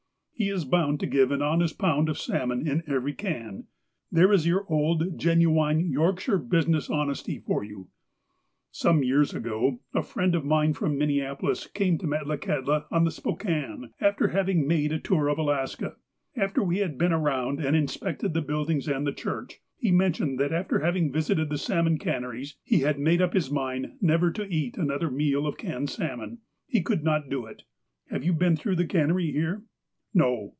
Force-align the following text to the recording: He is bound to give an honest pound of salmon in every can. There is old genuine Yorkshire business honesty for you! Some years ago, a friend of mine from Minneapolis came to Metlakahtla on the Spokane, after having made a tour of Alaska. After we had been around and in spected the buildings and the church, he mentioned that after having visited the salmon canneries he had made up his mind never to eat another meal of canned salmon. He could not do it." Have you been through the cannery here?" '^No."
He 0.33 0.49
is 0.49 0.65
bound 0.65 0.99
to 1.01 1.05
give 1.05 1.29
an 1.31 1.43
honest 1.43 1.77
pound 1.77 2.09
of 2.09 2.17
salmon 2.17 2.67
in 2.67 2.81
every 2.87 3.13
can. 3.13 3.65
There 4.11 4.33
is 4.33 4.49
old 4.67 5.15
genuine 5.19 5.91
Yorkshire 5.91 6.39
business 6.39 6.89
honesty 6.89 7.37
for 7.37 7.63
you! 7.63 7.89
Some 8.71 9.03
years 9.03 9.35
ago, 9.35 9.81
a 9.93 10.01
friend 10.01 10.33
of 10.33 10.43
mine 10.43 10.73
from 10.73 10.97
Minneapolis 10.97 11.67
came 11.67 11.99
to 11.99 12.07
Metlakahtla 12.07 12.85
on 12.89 13.03
the 13.03 13.11
Spokane, 13.11 13.91
after 14.01 14.29
having 14.29 14.67
made 14.67 14.91
a 14.91 14.97
tour 14.97 15.27
of 15.29 15.37
Alaska. 15.37 15.97
After 16.35 16.63
we 16.63 16.79
had 16.79 16.97
been 16.97 17.13
around 17.13 17.59
and 17.63 17.75
in 17.77 17.87
spected 17.87 18.33
the 18.33 18.41
buildings 18.41 18.87
and 18.87 19.05
the 19.05 19.13
church, 19.13 19.59
he 19.77 19.91
mentioned 19.91 20.39
that 20.39 20.51
after 20.51 20.79
having 20.79 21.11
visited 21.11 21.49
the 21.51 21.59
salmon 21.59 21.99
canneries 21.99 22.57
he 22.63 22.79
had 22.79 22.97
made 22.97 23.21
up 23.21 23.33
his 23.33 23.51
mind 23.51 23.95
never 24.01 24.31
to 24.31 24.51
eat 24.51 24.75
another 24.75 25.11
meal 25.11 25.45
of 25.45 25.57
canned 25.59 25.91
salmon. 25.91 26.39
He 26.65 26.81
could 26.81 27.03
not 27.03 27.29
do 27.29 27.45
it." 27.45 27.61
Have 28.09 28.23
you 28.23 28.33
been 28.33 28.55
through 28.55 28.77
the 28.77 28.87
cannery 28.87 29.31
here?" 29.31 29.61
'^No." 30.13 30.49